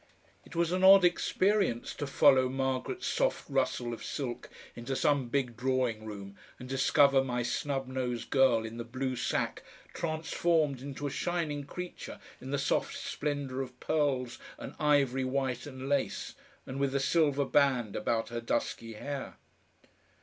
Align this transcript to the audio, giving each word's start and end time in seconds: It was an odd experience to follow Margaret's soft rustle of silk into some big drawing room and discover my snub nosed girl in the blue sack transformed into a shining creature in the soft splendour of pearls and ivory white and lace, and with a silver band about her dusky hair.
It 0.43 0.55
was 0.55 0.71
an 0.71 0.83
odd 0.83 1.05
experience 1.05 1.93
to 1.93 2.07
follow 2.07 2.49
Margaret's 2.49 3.05
soft 3.05 3.47
rustle 3.47 3.93
of 3.93 4.03
silk 4.03 4.49
into 4.75 4.95
some 4.95 5.29
big 5.29 5.55
drawing 5.55 6.05
room 6.05 6.39
and 6.57 6.67
discover 6.67 7.23
my 7.23 7.43
snub 7.43 7.87
nosed 7.87 8.31
girl 8.31 8.65
in 8.65 8.77
the 8.77 8.83
blue 8.83 9.15
sack 9.15 9.61
transformed 9.93 10.81
into 10.81 11.05
a 11.05 11.11
shining 11.11 11.65
creature 11.65 12.19
in 12.41 12.49
the 12.49 12.57
soft 12.57 12.95
splendour 12.97 13.61
of 13.61 13.79
pearls 13.79 14.39
and 14.57 14.73
ivory 14.79 15.23
white 15.23 15.67
and 15.67 15.87
lace, 15.87 16.33
and 16.65 16.79
with 16.79 16.95
a 16.95 16.99
silver 16.99 17.45
band 17.45 17.95
about 17.95 18.29
her 18.29 18.41
dusky 18.41 18.93
hair. 18.93 19.35